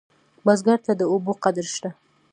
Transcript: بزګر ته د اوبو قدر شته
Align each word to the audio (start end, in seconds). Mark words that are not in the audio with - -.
بزګر 0.45 0.79
ته 0.87 0.91
د 0.95 1.01
اوبو 1.11 1.31
قدر 1.43 1.65
شته 1.75 1.89